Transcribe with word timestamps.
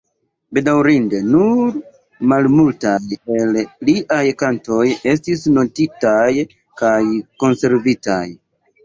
Bedaŭrinde 0.57 1.17
nur 1.33 1.75
malmultaj 2.31 2.93
el 3.41 3.59
liaj 3.89 4.21
kantoj 4.39 4.79
estis 5.13 5.45
notitaj 5.59 6.25
kaj 6.83 6.95
konservitaj. 7.45 8.23